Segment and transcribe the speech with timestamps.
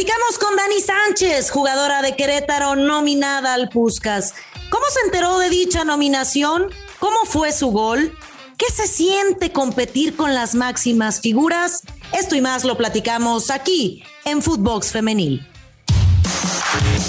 [0.00, 4.32] Platicamos con Dani Sánchez, jugadora de Querétaro nominada al Puscas.
[4.70, 6.68] ¿Cómo se enteró de dicha nominación?
[6.98, 8.16] ¿Cómo fue su gol?
[8.56, 11.82] ¿Qué se siente competir con las máximas figuras?
[12.18, 15.46] Esto y más lo platicamos aquí en Footbox Femenil.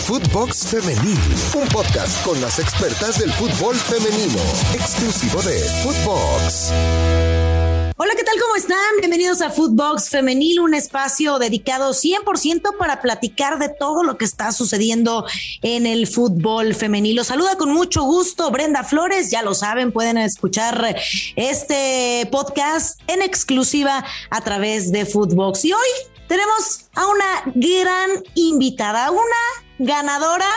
[0.06, 1.18] Footbox Femenil,
[1.54, 4.42] un podcast con las expertas del fútbol femenino,
[4.74, 6.74] exclusivo de Footbox.
[8.04, 8.34] Hola, ¿qué tal?
[8.42, 8.98] ¿Cómo están?
[8.98, 14.52] Bienvenidos a Footbox Femenil, un espacio dedicado 100% para platicar de todo lo que está
[14.52, 15.24] sucediendo
[15.62, 17.18] en el fútbol femenil.
[17.18, 20.96] Los saluda con mucho gusto Brenda Flores, ya lo saben, pueden escuchar
[21.36, 25.64] este podcast en exclusiva a través de Footbox.
[25.66, 25.90] Y hoy
[26.28, 29.22] tenemos a una gran invitada, una
[29.78, 30.50] ganadora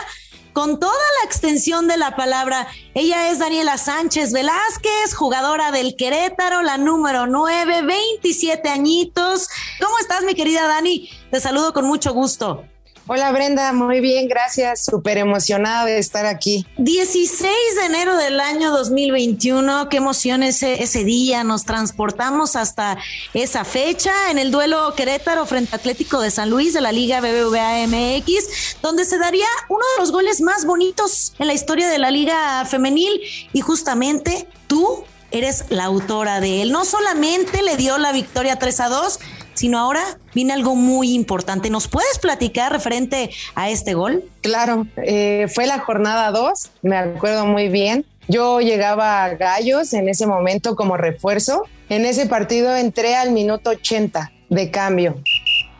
[0.54, 2.66] con toda la extensión de la palabra.
[2.94, 9.50] Ella es Daniela Sánchez Velázquez, jugadora del Querétaro, la número 9, 27 añitos.
[9.82, 11.10] ¿Cómo estás, mi querida Dani?
[11.30, 12.64] Te saludo con mucho gusto.
[13.06, 14.86] Hola Brenda, muy bien, gracias.
[14.86, 16.66] Súper emocionada de estar aquí.
[16.78, 21.44] 16 de enero del año 2021, qué emoción ese, día.
[21.44, 22.96] Nos transportamos hasta
[23.34, 27.86] esa fecha en el duelo Querétaro frente Atlético de San Luis de la Liga BBVA
[27.86, 32.10] MX, donde se daría uno de los goles más bonitos en la historia de la
[32.10, 33.20] Liga Femenil
[33.52, 36.72] y justamente tú eres la autora de él.
[36.72, 39.18] No solamente le dio la victoria 3 a 2,
[39.54, 40.02] sino ahora
[40.34, 41.70] viene algo muy importante.
[41.70, 44.24] ¿Nos puedes platicar referente a este gol?
[44.42, 48.04] Claro, eh, fue la jornada 2, me acuerdo muy bien.
[48.28, 51.64] Yo llegaba a Gallos en ese momento como refuerzo.
[51.88, 55.16] En ese partido entré al minuto 80 de cambio.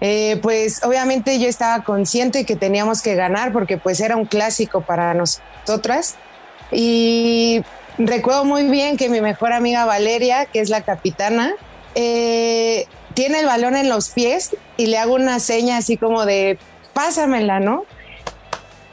[0.00, 4.83] Eh, pues obviamente yo estaba consciente que teníamos que ganar porque pues era un clásico
[4.83, 6.17] para nosotras.
[6.70, 7.62] Y
[7.97, 11.55] recuerdo muy bien que mi mejor amiga Valeria, que es la capitana,
[11.95, 16.59] eh, tiene el balón en los pies y le hago una seña así como de
[16.93, 17.84] pásamela, ¿no?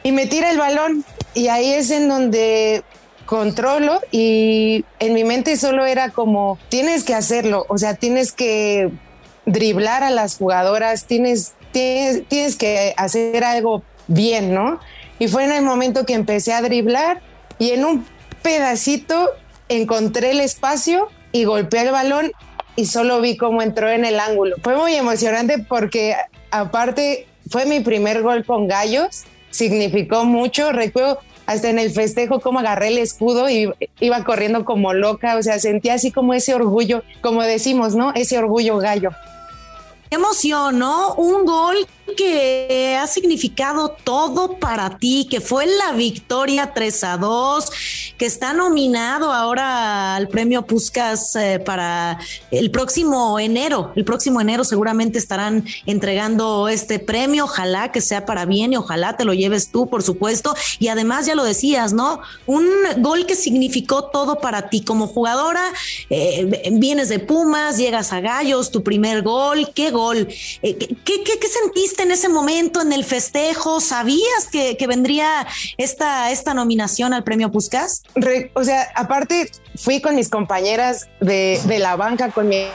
[0.03, 2.83] Y me tira el balón y ahí es en donde
[3.25, 8.91] controlo y en mi mente solo era como tienes que hacerlo, o sea, tienes que
[9.45, 14.79] driblar a las jugadoras, tienes, tienes, tienes que hacer algo bien, ¿no?
[15.19, 17.21] Y fue en el momento que empecé a driblar
[17.57, 18.05] y en un
[18.41, 19.29] pedacito
[19.69, 22.31] encontré el espacio y golpeé el balón
[22.75, 24.55] y solo vi cómo entró en el ángulo.
[24.63, 26.15] Fue muy emocionante porque
[26.51, 32.59] aparte fue mi primer gol con gallos, significó mucho, recuerdo hasta en el festejo cómo
[32.59, 37.03] agarré el escudo y iba corriendo como loca, o sea, sentía así como ese orgullo,
[37.21, 38.13] como decimos, ¿no?
[38.13, 39.09] Ese orgullo gallo.
[40.09, 41.13] Emoción, ¿no?
[41.15, 41.75] Un gol
[42.15, 47.71] que ha significado todo para ti, que fue la victoria 3 a 2,
[48.17, 52.19] que está nominado ahora al premio Puscas eh, para
[52.51, 53.91] el próximo enero.
[53.95, 57.45] El próximo enero seguramente estarán entregando este premio.
[57.45, 60.55] Ojalá que sea para bien y ojalá te lo lleves tú, por supuesto.
[60.79, 62.21] Y además, ya lo decías, ¿no?
[62.45, 62.65] Un
[62.97, 65.63] gol que significó todo para ti como jugadora.
[66.09, 69.71] Eh, vienes de Pumas, llegas a Gallos, tu primer gol.
[69.73, 70.27] ¿Qué gol?
[70.61, 72.00] Eh, ¿qué, qué, qué sentiste?
[72.01, 73.79] En ese momento en el festejo?
[73.79, 75.47] ¿Sabías que, vendría
[75.77, 78.03] esta, esta nominación al premio Puskas?
[78.53, 82.67] o sea, aparte fui con mis compañeras de, la banca, con mi,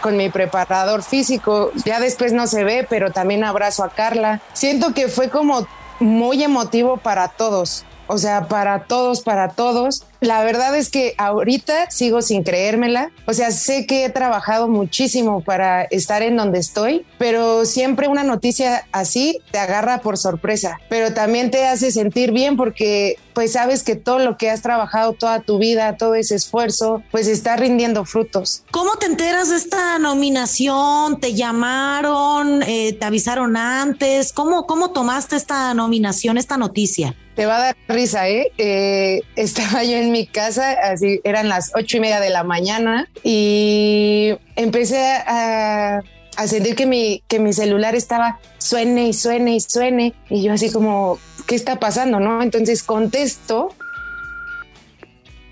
[0.00, 1.72] con mi preparador físico.
[1.84, 4.40] Ya después no se ve, pero también abrazo a Carla.
[4.52, 5.66] Siento que fue como
[6.00, 7.84] muy emotivo para todos.
[8.08, 10.04] O sea, para todos, para todos.
[10.20, 13.12] La verdad es que ahorita sigo sin creérmela.
[13.26, 18.24] O sea, sé que he trabajado muchísimo para estar en donde estoy, pero siempre una
[18.24, 23.84] noticia así te agarra por sorpresa, pero también te hace sentir bien porque pues sabes
[23.84, 28.04] que todo lo que has trabajado toda tu vida, todo ese esfuerzo, pues está rindiendo
[28.04, 28.64] frutos.
[28.72, 31.20] ¿Cómo te enteras de esta nominación?
[31.20, 32.64] ¿Te llamaron?
[32.64, 34.32] Eh, ¿Te avisaron antes?
[34.32, 37.14] ¿Cómo, ¿Cómo tomaste esta nominación, esta noticia?
[37.38, 38.50] Te va a dar risa, ¿eh?
[38.58, 39.22] ¿eh?
[39.36, 44.34] Estaba yo en mi casa, así eran las ocho y media de la mañana y
[44.56, 46.02] empecé a,
[46.36, 50.52] a sentir que mi, que mi celular estaba suene y suene y suene y yo
[50.52, 52.18] así como, ¿qué está pasando?
[52.18, 52.42] ¿No?
[52.42, 53.72] Entonces contesto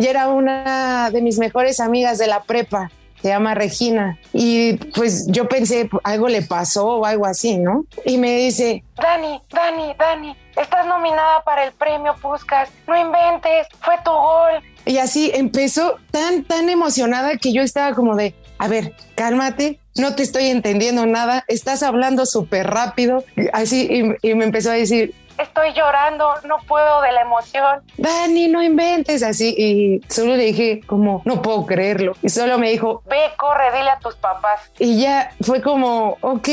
[0.01, 2.91] y era una de mis mejores amigas de la prepa
[3.27, 4.21] se llama Regina.
[4.33, 7.85] Y pues yo pensé, algo le pasó o algo así, ¿no?
[8.05, 13.95] Y me dice, Dani, Dani, Dani, estás nominada para el premio Puskas, no inventes, fue
[14.05, 14.63] tu gol.
[14.85, 20.15] Y así empezó tan, tan emocionada que yo estaba como de, a ver, cálmate, no
[20.15, 23.25] te estoy entendiendo nada, estás hablando súper rápido.
[23.53, 23.89] Así,
[24.23, 25.17] y, y me empezó a decir,
[25.57, 27.81] estoy llorando, no puedo de la emoción.
[27.97, 29.55] Dani, no inventes así.
[29.57, 32.15] Y solo le dije como, no puedo creerlo.
[32.23, 34.61] Y solo me dijo, ve, corre, dile a tus papás.
[34.79, 36.49] Y ya fue como, ok.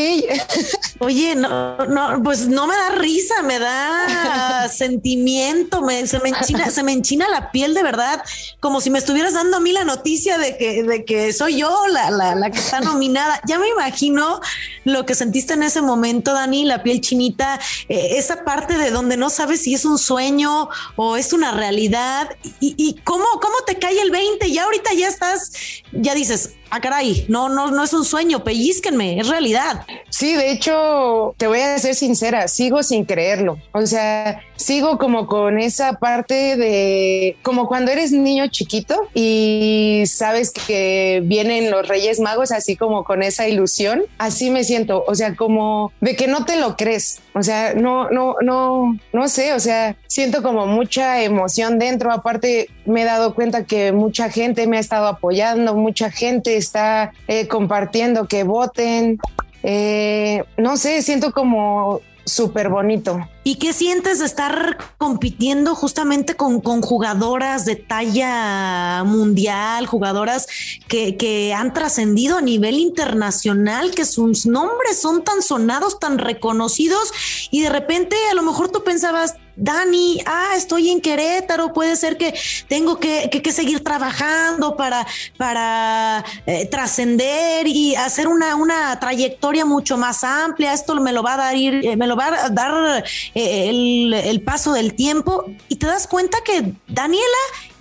[1.00, 6.70] Oye, no, no, pues no me da risa, me da sentimiento, me, se, me enchina,
[6.70, 8.24] se me enchina la piel de verdad,
[8.62, 11.88] como si me estuvieras dando a mí la noticia de que, de que soy yo
[11.88, 13.42] la, la, la que está nominada.
[13.48, 14.40] Ya me imagino
[14.86, 17.60] lo que sentiste en ese momento, Dani, la piel chinita,
[17.90, 22.30] eh, esa parte de donde no sabes si es un sueño o es una realidad
[22.60, 24.52] y, cómo, cómo te cae el 20.
[24.52, 25.52] Ya ahorita ya estás,
[25.92, 29.86] ya dices, ah, caray, no, no, no es un sueño, pellizquenme, es realidad.
[30.14, 33.58] Sí, de hecho, te voy a ser sincera, sigo sin creerlo.
[33.72, 40.52] O sea, sigo como con esa parte de, como cuando eres niño chiquito y sabes
[40.52, 45.36] que vienen los Reyes Magos, así como con esa ilusión, así me siento, o sea,
[45.36, 49.60] como de que no te lo crees, o sea, no, no, no, no sé, o
[49.60, 54.78] sea, siento como mucha emoción dentro, aparte me he dado cuenta que mucha gente me
[54.78, 59.20] ha estado apoyando, mucha gente está eh, compartiendo que voten.
[59.64, 63.20] Eh, no sé, siento como súper bonito.
[63.44, 70.48] ¿Y qué sientes de estar compitiendo justamente con, con jugadoras de talla mundial, jugadoras
[70.88, 77.12] que, que han trascendido a nivel internacional, que sus nombres son tan sonados, tan reconocidos,
[77.52, 82.18] y de repente a lo mejor tú pensabas, Dani, ah, estoy en Querétaro, puede ser
[82.18, 82.34] que
[82.68, 85.06] tengo que, que, seguir trabajando para,
[85.38, 90.74] para eh, trascender y hacer una, una trayectoria mucho más amplia.
[90.74, 93.04] Esto me lo va a dar, eh, me lo va a dar
[93.36, 97.24] eh, el, el paso del tiempo y te das cuenta que Daniela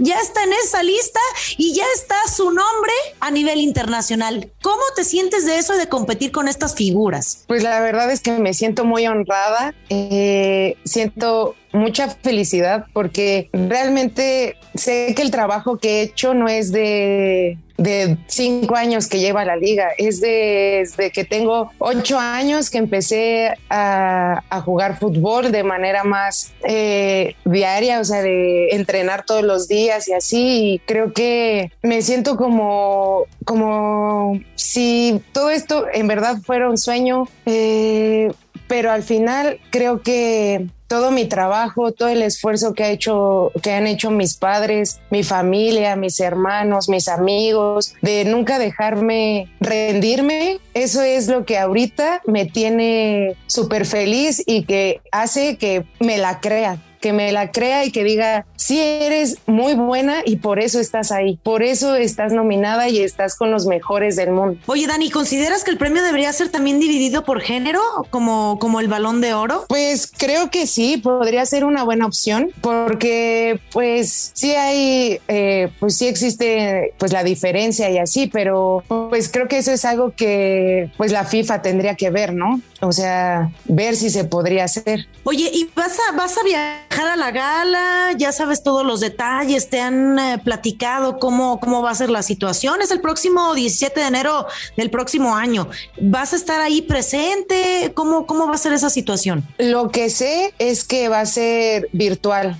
[0.03, 1.21] ya está en esa lista
[1.57, 4.51] y ya está su nombre a nivel internacional.
[4.63, 7.45] ¿Cómo te sientes de eso de competir con estas figuras?
[7.47, 14.57] Pues la verdad es que me siento muy honrada, eh, siento mucha felicidad porque realmente
[14.75, 19.45] sé que el trabajo que he hecho no es de de cinco años que lleva
[19.45, 26.05] la liga, es desde que tengo ocho años que empecé a, jugar fútbol de manera
[26.05, 30.75] más eh, diaria, o sea, de entrenar todos los días y así.
[30.75, 37.27] Y creo que me siento como, como si todo esto en verdad fuera un sueño,
[37.47, 38.31] eh,
[38.73, 43.73] pero al final creo que todo mi trabajo, todo el esfuerzo que ha hecho, que
[43.73, 51.03] han hecho mis padres, mi familia, mis hermanos, mis amigos, de nunca dejarme rendirme, eso
[51.03, 56.79] es lo que ahorita me tiene súper feliz y que hace que me la crea
[57.03, 61.11] que me la crea y que diga, sí eres muy buena y por eso estás
[61.11, 64.59] ahí, por eso estás nominada y estás con los mejores del mundo.
[64.67, 68.87] Oye, Dani, ¿consideras que el premio debería ser también dividido por género, como, como el
[68.89, 69.67] balón de oro?
[69.69, 75.97] Pues creo que sí, podría ser una buena opción, porque pues sí hay, eh, pues
[75.97, 80.91] sí existe pues la diferencia y así, pero pues creo que eso es algo que
[80.97, 82.61] pues la FIFA tendría que ver, ¿no?
[82.81, 85.07] O sea, ver si se podría hacer.
[85.25, 86.92] Oye, ¿y vas a, vas a viajar?
[87.01, 91.91] A la gala, ya sabes todos los detalles, te han eh, platicado cómo, cómo va
[91.91, 92.83] a ser la situación.
[92.83, 94.47] Es el próximo 17 de enero
[94.77, 95.69] del próximo año.
[96.01, 97.93] ¿Vas a estar ahí presente?
[97.95, 99.45] ¿Cómo, cómo va a ser esa situación?
[99.59, 102.57] Lo que sé es que va a ser virtual.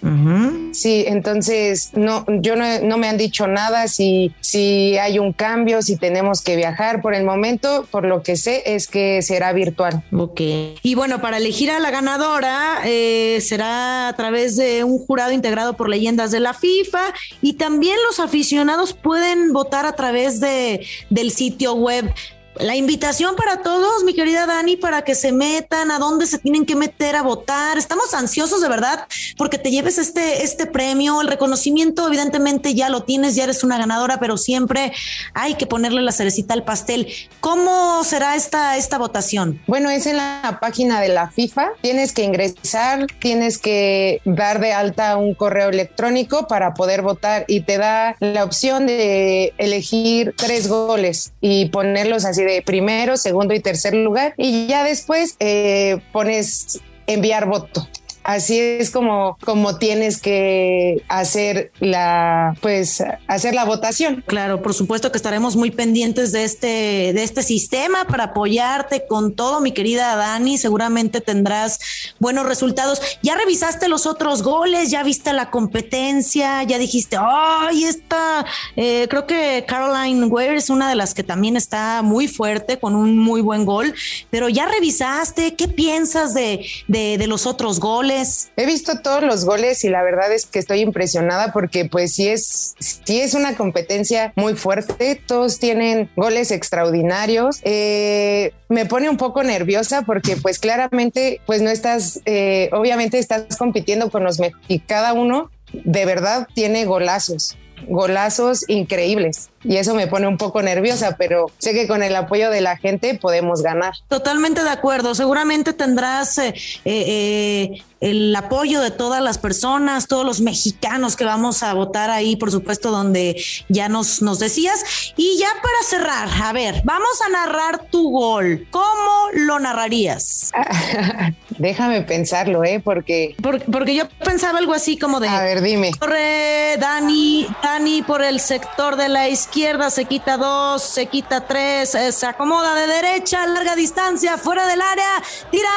[0.73, 5.83] Sí, entonces no, yo no, no, me han dicho nada si, si hay un cambio,
[5.83, 7.03] si tenemos que viajar.
[7.03, 10.03] Por el momento, por lo que sé, es que será virtual.
[10.17, 10.41] Ok.
[10.83, 15.89] Y bueno, para elegir a la ganadora eh, será través de un jurado integrado por
[15.89, 21.75] leyendas de la FIFA y también los aficionados pueden votar a través de, del sitio
[21.75, 22.09] web
[22.57, 26.67] la invitación para todos, mi querida Dani, para que se metan, a dónde se tienen
[26.67, 27.79] que meter a votar.
[27.79, 29.07] Estamos ansiosos de verdad
[29.37, 31.21] porque te lleves este, este premio.
[31.21, 34.93] El reconocimiento, evidentemente, ya lo tienes, ya eres una ganadora, pero siempre
[35.35, 37.09] hay que ponerle la cerecita al pastel.
[37.41, 39.61] ¿Cómo será esta, esta votación?
[39.67, 41.71] Bueno, es en la página de la FIFA.
[41.81, 47.63] Tienes que ingresar, tienes que dar de alta un correo electrónico para poder votar y
[47.63, 53.61] te da la opción de elegir tres goles y ponerlos así de primero, segundo y
[53.61, 57.89] tercer lugar y ya después eh, pones enviar voto.
[58.25, 64.23] Así es como, como tienes que hacer la, pues, hacer la votación.
[64.27, 69.35] Claro, por supuesto que estaremos muy pendientes de este, de este sistema para apoyarte con
[69.35, 70.57] todo, mi querida Dani.
[70.57, 71.81] Seguramente tendrás
[72.21, 73.01] buenos resultados.
[73.23, 74.91] ¿Ya revisaste los otros goles?
[74.91, 76.63] ¿Ya viste la competencia?
[76.63, 81.57] ¿Ya dijiste, ay, esta, eh, creo que Caroline Ware es una de las que también
[81.57, 83.95] está muy fuerte con un muy buen gol,
[84.31, 88.12] pero ya revisaste, ¿qué piensas de, de los otros goles?
[88.57, 92.29] He visto todos los goles y la verdad es que estoy impresionada porque pues sí
[92.29, 95.21] es, sí es una competencia muy fuerte.
[95.27, 97.61] Todos tienen goles extraordinarios.
[97.63, 103.57] Eh, me pone un poco nerviosa porque pues claramente pues no estás, eh, obviamente estás
[103.57, 107.57] compitiendo con los mejores y cada uno de verdad tiene golazos
[107.89, 112.51] golazos increíbles y eso me pone un poco nerviosa, pero sé que con el apoyo
[112.51, 113.95] de la gente podemos ganar.
[114.09, 115.15] Totalmente de acuerdo.
[115.15, 121.63] Seguramente tendrás eh, eh, el apoyo de todas las personas, todos los mexicanos que vamos
[121.63, 125.13] a votar ahí, por supuesto, donde ya nos, nos decías.
[125.17, 128.67] Y ya para cerrar, a ver, vamos a narrar tu gol.
[128.71, 130.51] ¿Cómo lo narrarías?
[131.59, 132.81] Déjame pensarlo, ¿eh?
[132.83, 133.35] Porque...
[133.41, 133.95] porque...
[133.95, 135.29] yo pensaba algo así como de...
[135.29, 135.93] A ver, dime.
[135.99, 141.95] Corre, Dani, Dani por el sector de la izquierda, se quita dos, se quita tres,
[141.95, 145.71] eh, se acomoda de derecha, larga distancia, fuera del área, tira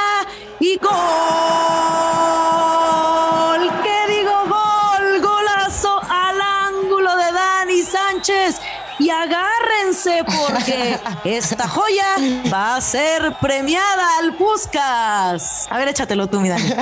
[0.59, 0.91] y gol.
[3.83, 4.31] ¿Qué digo?
[4.47, 8.59] Gol, golazo al ángulo de Dani Sánchez
[8.99, 12.15] y agárrense porque esta joya
[12.51, 15.67] va a ser premiada al Puscas.
[15.69, 16.63] A ver, échatelo tú, mi Dani.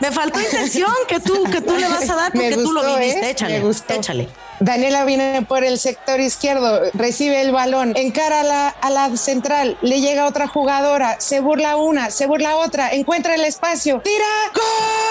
[0.00, 3.26] Me faltó intención que tú, que tú le vas a dar porque tú lo viviste.
[3.26, 3.30] ¿eh?
[3.30, 4.28] Échale, échale.
[4.60, 9.76] Daniela viene por el sector izquierdo, recibe el balón, encara a la, a la central,
[9.82, 15.03] le llega otra jugadora, se burla una, se burla otra, encuentra el espacio, tira, ¡gol!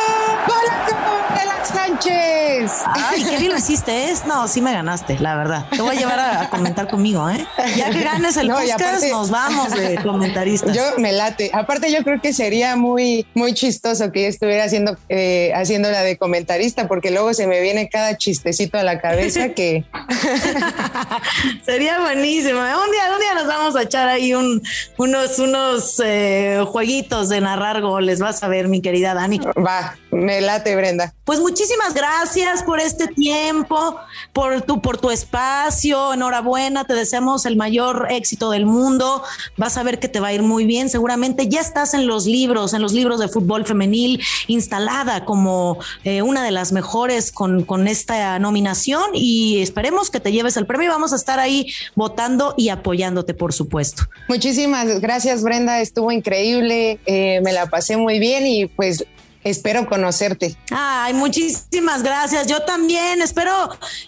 [0.47, 2.83] ¡Gol de la Sánchez!
[2.85, 4.13] Ay, qué bien lo hiciste, ¿eh?
[4.25, 5.65] No, sí me ganaste, la verdad.
[5.69, 7.45] Te voy a llevar a, comentar conmigo, ¿eh?
[7.75, 10.75] Ya que ganes el podcast, nos vamos de comentaristas.
[10.75, 11.49] Yo me late.
[11.53, 16.17] Aparte, yo creo que sería muy, muy chistoso que estuviera haciendo, eh, haciendo la de
[16.17, 19.85] comentarista, porque luego se me viene cada chistecito a la cabeza que...
[21.65, 22.59] Sería buenísimo.
[22.59, 27.81] Un día, un día nos vamos a echar ahí unos, unos eh, jueguitos de narrar
[27.81, 28.19] goles.
[28.19, 29.39] Vas a ver, mi querida Dani.
[29.39, 31.13] Va, me late, Brenda.
[31.25, 33.97] Pues muchísimas gracias por este tiempo,
[34.33, 36.13] por tu, por tu espacio.
[36.13, 39.23] Enhorabuena, te deseamos el mayor éxito del mundo.
[39.57, 40.89] Vas a ver que te va a ir muy bien.
[40.89, 46.21] Seguramente ya estás en los libros, en los libros de fútbol femenil, instalada como eh,
[46.21, 50.91] una de las mejores con, con esta nominación y esperemos que te lleves el premio.
[50.91, 54.03] Vamos a estar ahí votando y apoyándote, por supuesto.
[54.27, 55.79] Muchísimas gracias, Brenda.
[55.81, 56.99] Estuvo increíble.
[57.05, 59.05] Eh, me la pasé muy bien y pues
[59.43, 60.55] espero conocerte.
[60.71, 62.47] Ay, muchísimas gracias.
[62.47, 63.51] Yo también espero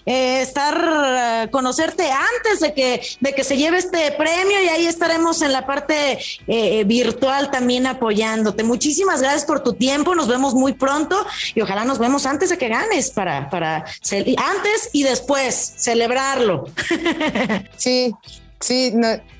[0.04, 4.86] eh, estar eh, conocerte antes de que de que se lleve este premio y ahí
[4.86, 8.62] estaremos en la parte eh, virtual también apoyándote.
[8.62, 10.14] Muchísimas gracias por tu tiempo.
[10.14, 14.90] Nos vemos muy pronto y ojalá nos vemos antes de que ganes para para antes
[14.92, 16.66] y después celebrarlo.
[17.76, 18.14] Sí,
[18.60, 18.92] sí,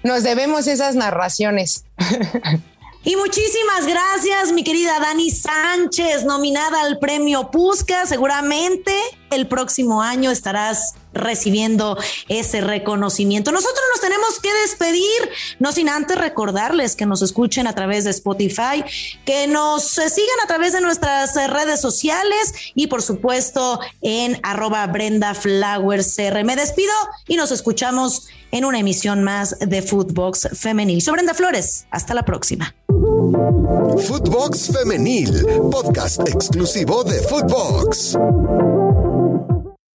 [0.02, 1.84] nos debemos esas narraciones.
[3.08, 8.04] Y muchísimas gracias, mi querida Dani Sánchez, nominada al premio Pusca.
[8.04, 8.92] Seguramente
[9.30, 13.52] el próximo año estarás recibiendo ese reconocimiento.
[13.52, 18.10] Nosotros nos tenemos que despedir, no sin antes recordarles que nos escuchen a través de
[18.10, 18.84] Spotify,
[19.24, 25.34] que nos sigan a través de nuestras redes sociales y por supuesto en arroba Brenda
[25.34, 26.92] Flowers Me despido
[27.26, 31.02] y nos escuchamos en una emisión más de Footbox Femenil.
[31.02, 31.86] Soy Brenda Flores.
[31.90, 32.74] Hasta la próxima.
[32.88, 38.16] Footbox Femenil, podcast exclusivo de Footbox.